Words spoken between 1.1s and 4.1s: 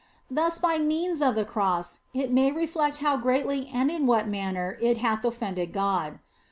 of the Cross it may reflect how greatly and in